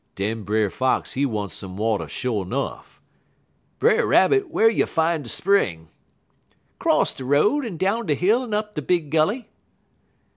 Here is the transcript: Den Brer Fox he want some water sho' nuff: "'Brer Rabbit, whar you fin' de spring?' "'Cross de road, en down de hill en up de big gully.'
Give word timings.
Den 0.15 0.41
Brer 0.41 0.71
Fox 0.71 1.13
he 1.13 1.27
want 1.27 1.51
some 1.51 1.77
water 1.77 2.07
sho' 2.07 2.43
nuff: 2.43 2.99
"'Brer 3.77 4.07
Rabbit, 4.07 4.49
whar 4.49 4.67
you 4.67 4.87
fin' 4.87 5.21
de 5.21 5.29
spring?' 5.29 5.89
"'Cross 6.79 7.13
de 7.13 7.23
road, 7.23 7.63
en 7.63 7.77
down 7.77 8.07
de 8.07 8.15
hill 8.15 8.41
en 8.43 8.51
up 8.51 8.73
de 8.73 8.81
big 8.81 9.11
gully.' 9.11 9.47